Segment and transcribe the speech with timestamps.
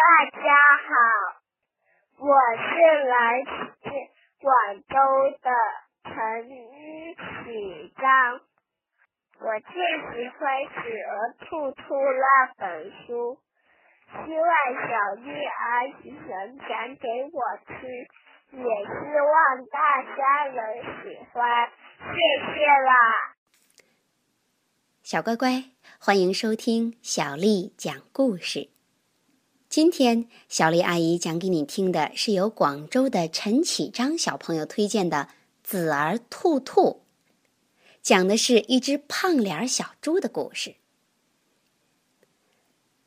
[0.00, 0.40] 大家
[0.88, 0.94] 好，
[2.16, 3.90] 我是来自
[4.40, 4.48] 广
[4.88, 4.96] 州
[5.42, 5.50] 的
[6.04, 6.10] 陈
[6.48, 8.40] 启章，
[9.40, 12.24] 我最喜欢《企鹅兔兔》那
[12.56, 13.38] 本书，
[14.08, 14.48] 希望
[14.88, 14.88] 小
[15.22, 17.76] 丽阿姨能讲给我听，
[18.52, 22.08] 也希望大家能喜欢，谢
[22.54, 23.36] 谢啦。
[25.02, 25.64] 小乖乖，
[25.98, 28.79] 欢迎收听小丽讲故事。
[29.70, 35.28] 今天，小丽阿姨讲给你听的是由广州的陈启章小朋友推荐的
[35.62, 36.82] 《子儿兔兔》，
[38.02, 40.74] 讲的是一只胖脸小猪的故事。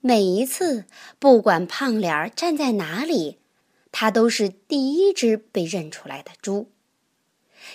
[0.00, 0.86] 每一次，
[1.18, 3.36] 不管胖脸儿站在哪里，
[3.92, 6.70] 它都是第一只被认出来的猪，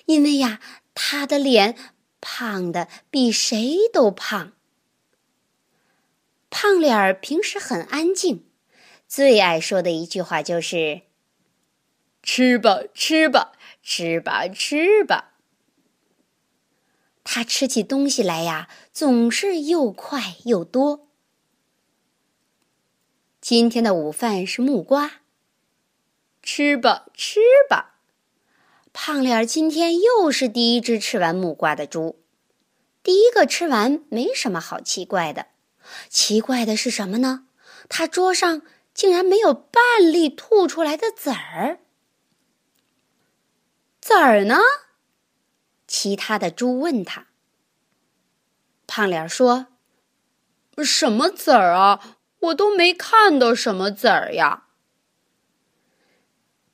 [0.06, 0.60] 因为呀，
[0.96, 1.78] 它的脸
[2.20, 4.54] 胖的比谁都胖。
[6.50, 8.46] 胖脸儿平时很安静。
[9.12, 11.02] 最爱说的一句话就是
[12.24, 13.52] ：“吃吧，吃吧，
[13.84, 15.34] 吃吧，吃吧。”
[17.22, 21.10] 他吃起东西来呀，总是又快又多。
[23.42, 25.20] 今天的午饭是木瓜。
[26.42, 27.98] 吃吧，吃吧。
[28.94, 32.18] 胖脸儿今天又是第一只吃完木瓜的猪。
[33.04, 35.48] 第一个吃完没什么好奇怪的，
[36.08, 37.48] 奇怪的是什么呢？
[37.90, 38.62] 他桌上。
[38.94, 41.80] 竟然没有半粒吐出来的籽儿，
[44.00, 44.58] 籽儿呢？
[45.88, 47.28] 其他的猪问他。
[48.88, 49.68] 胖脸说
[50.84, 52.18] ：“什么籽儿啊？
[52.40, 54.68] 我都没看到什么籽儿呀。”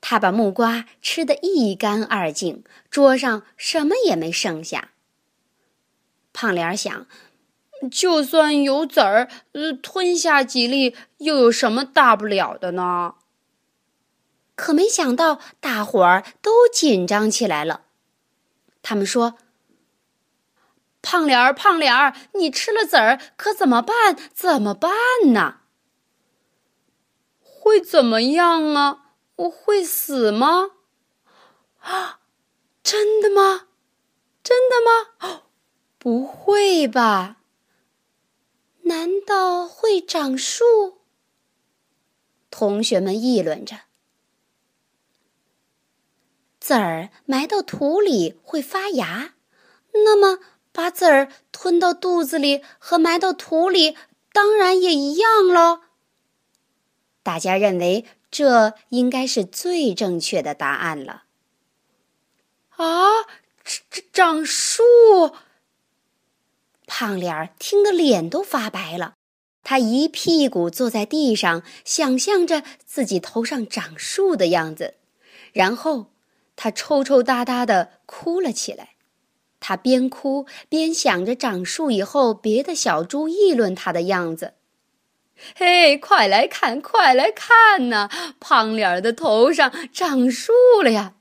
[0.01, 4.91] 他把木瓜吃得一干二净，桌上什么也没剩下。
[6.33, 7.07] 胖脸想。
[7.91, 13.15] 就算有籽儿，呃，吞下几粒又有什么大不了的呢？
[14.55, 17.83] 可没想到，大伙儿都紧张起来了。
[18.81, 19.35] 他们说
[21.03, 24.17] ：“胖脸儿，胖脸儿，你吃了籽儿可怎么办？
[24.33, 24.91] 怎么办
[25.33, 25.57] 呢？
[27.39, 29.13] 会怎么样啊？
[29.35, 30.71] 我会死吗？
[31.81, 32.19] 啊，
[32.81, 33.67] 真的吗？
[34.41, 35.41] 真的吗？
[35.99, 37.35] 不会吧？”
[38.87, 40.63] 难道会长树？
[42.49, 43.81] 同学们议论着。
[46.59, 49.35] 籽儿埋到土里会发芽，
[49.93, 50.39] 那么
[50.71, 53.95] 把籽儿吞到肚子里和埋到土里
[54.33, 55.81] 当然也一样喽。
[57.23, 61.23] 大家认为这应该是最正确的答案了。
[62.69, 63.23] 啊，
[63.63, 64.83] 这这长树！
[66.99, 69.13] 胖脸儿听得脸都发白了，
[69.61, 74.95] 他一屁股坐在地上，想象着自己头上长树的样子，
[75.53, 76.07] 然后
[76.55, 78.95] 他抽抽搭搭的哭了起来。
[79.59, 84.55] 他边哭边想着长树以后别的小猪议论他的样子。
[85.53, 88.09] 嘿，快来看，快来看呐！
[88.39, 90.51] 胖脸儿的头上长树
[90.83, 91.13] 了呀！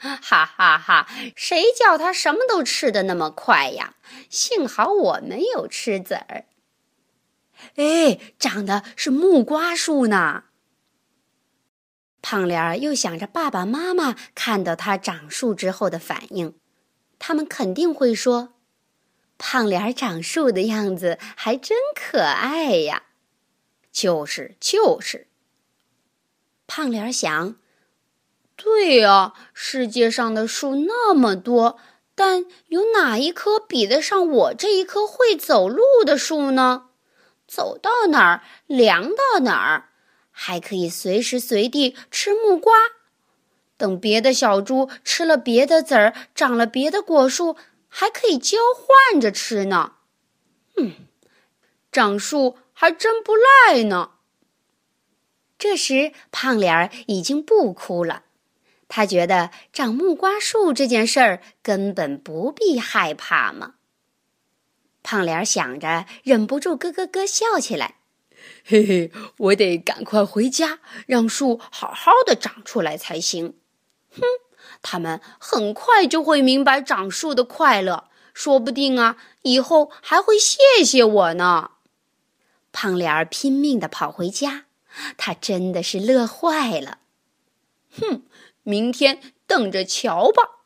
[0.22, 1.06] 哈哈哈！
[1.36, 3.96] 谁叫他什么都吃的那么快呀？
[4.30, 6.46] 幸好我没有吃籽儿。
[7.76, 10.44] 哎，长的是木瓜树呢。
[12.22, 16.54] 胖脸儿又想着爸爸妈妈看到他长树之后的反应，
[17.18, 18.54] 他们肯定会说
[19.36, 23.02] ：“胖脸儿长树的样子还真可爱呀。”
[23.92, 25.28] 就是就是。
[26.66, 27.56] 胖脸儿想。
[28.62, 31.78] 对呀，世界上的树那么多，
[32.14, 36.88] 但有哪一棵比得上我这一棵会走路的树呢？
[37.48, 39.88] 走到哪儿凉到哪儿，
[40.30, 42.74] 还可以随时随地吃木瓜。
[43.78, 47.56] 等别的小猪吃了别的籽儿，长了别的果树，
[47.88, 49.94] 还可以交换着吃呢。
[50.76, 50.92] 嗯，
[51.90, 54.10] 长树还真不赖呢。
[55.58, 58.24] 这时，胖脸儿已经不哭了。
[58.92, 63.74] 他觉得长木瓜树这件事儿根本不必害怕嘛。
[65.04, 67.94] 胖脸儿想着，忍不住咯咯咯笑起来。
[68.64, 73.54] 嘿嘿，我得赶快回家，让树好好的长出来才行。
[74.10, 74.22] 哼，
[74.82, 81.70] 他们很快就会明白长树的快乐，说不定啊，以后还会谢谢我呢。
[82.72, 84.64] 胖脸儿拼命的跑回家，
[85.16, 86.98] 他真的是乐坏了。
[87.92, 88.22] 哼。
[88.70, 90.60] 明天等着瞧吧。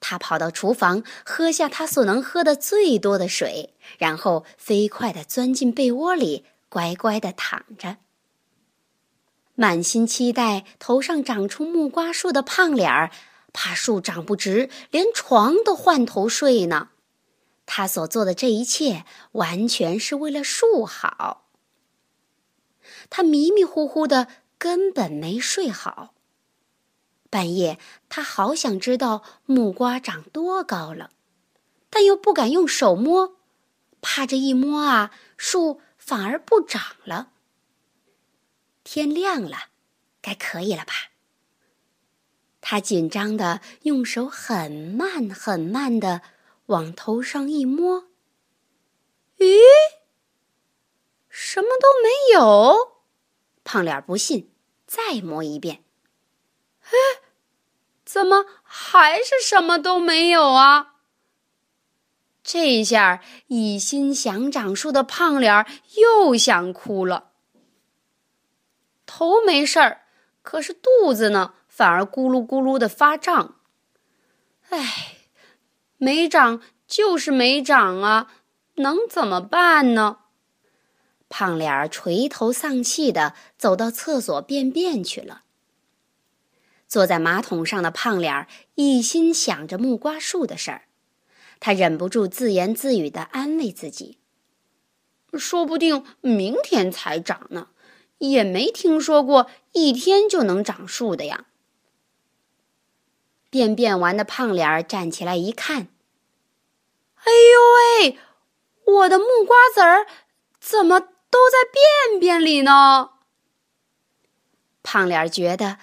[0.00, 7.98] 他跑到厨房，喝下他所能喝的最多的水，然后飞快地钻进被窝里，乖乖地躺着。
[9.54, 13.12] 满心期待头上长出木瓜树的胖脸儿，
[13.52, 16.88] 怕树长不直，连床都换头睡呢。
[17.64, 21.50] 他所做的这一切，完全是为了树好。
[23.08, 24.26] 他迷迷糊糊的，
[24.58, 26.14] 根本没睡好。
[27.32, 27.78] 半夜，
[28.10, 31.08] 他好想知道木瓜长多高了，
[31.88, 33.38] 但又不敢用手摸，
[34.02, 37.30] 怕这一摸啊，树反而不长了。
[38.84, 39.68] 天亮了，
[40.20, 40.92] 该可以了吧？
[42.60, 46.20] 他紧张的用手很慢很慢的
[46.66, 48.08] 往头上一摸，
[49.38, 49.56] 咦，
[51.30, 53.04] 什么都没有。
[53.64, 54.50] 胖脸不信，
[54.86, 55.82] 再摸一遍，
[56.84, 57.22] 哎。
[58.04, 60.96] 怎么还是什么都没有啊？
[62.44, 67.30] 这下一心想长树的胖脸儿又想哭了。
[69.06, 70.02] 头没事儿，
[70.42, 73.56] 可是肚子呢，反而咕噜咕噜的发胀。
[74.68, 75.16] 唉，
[75.96, 78.30] 没长就是没长啊，
[78.74, 80.18] 能怎么办呢？
[81.30, 85.41] 胖脸儿垂头丧气的走到厕所便便去了。
[86.92, 90.82] 坐在马桶上的胖脸儿一心想着木瓜树的事儿，
[91.58, 94.18] 他忍不住自言自语的安慰自己
[95.32, 97.68] ：“说不定明天才长呢，
[98.18, 101.46] 也没听说过一天就能长树的呀。”
[103.48, 105.88] 便便完的胖脸儿站起来一看
[107.24, 108.18] ，“哎呦喂，
[108.84, 110.06] 我的木瓜籽儿
[110.60, 111.56] 怎么都在
[112.10, 113.12] 便便里呢？”
[114.84, 115.78] 胖脸儿觉得。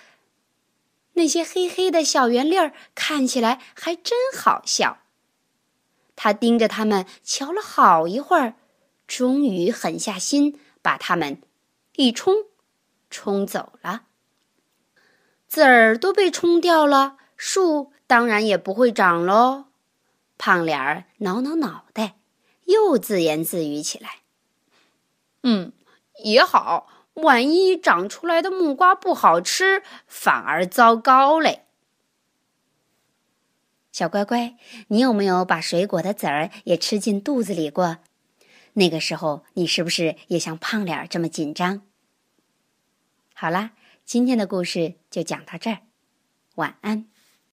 [1.19, 4.99] 那些黑黑的小圆粒儿看起来还真好笑。
[6.15, 8.55] 他盯着它们瞧了好一会儿，
[9.05, 11.41] 终于狠下心把它们
[11.97, 12.45] 一冲，
[13.09, 14.03] 冲走了。
[15.47, 19.65] 籽儿都被冲掉了，树当然也不会长喽。
[20.37, 22.15] 胖脸儿挠挠脑袋，
[22.63, 24.19] 又自言自语起来
[25.43, 25.73] ：“嗯，
[26.23, 26.87] 也好。”
[27.21, 31.65] 万一长出来的木瓜不好吃，反而糟糕嘞。
[33.91, 34.55] 小乖乖，
[34.87, 37.97] 你有没有把水果的籽儿也吃进肚子里过？
[38.73, 41.81] 那个时候，你是不是也像胖脸这么紧张？
[43.33, 43.71] 好啦，
[44.05, 45.79] 今天的故事就讲到这儿，
[46.55, 47.07] 晚安。